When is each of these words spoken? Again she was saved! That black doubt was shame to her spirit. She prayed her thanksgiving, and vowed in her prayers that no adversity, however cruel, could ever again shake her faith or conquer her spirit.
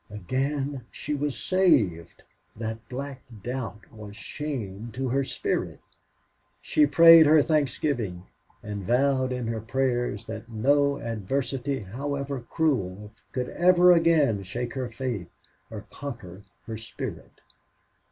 Again 0.09 0.85
she 0.89 1.13
was 1.13 1.37
saved! 1.37 2.23
That 2.55 2.89
black 2.89 3.21
doubt 3.43 3.81
was 3.93 4.15
shame 4.15 4.89
to 4.93 5.09
her 5.09 5.23
spirit. 5.23 5.79
She 6.59 6.87
prayed 6.87 7.27
her 7.27 7.43
thanksgiving, 7.43 8.23
and 8.63 8.81
vowed 8.83 9.31
in 9.31 9.45
her 9.45 9.61
prayers 9.61 10.25
that 10.25 10.49
no 10.49 10.97
adversity, 10.99 11.81
however 11.81 12.39
cruel, 12.49 13.11
could 13.31 13.49
ever 13.49 13.91
again 13.91 14.41
shake 14.41 14.73
her 14.73 14.89
faith 14.89 15.29
or 15.69 15.85
conquer 15.91 16.41
her 16.65 16.77
spirit. 16.77 17.39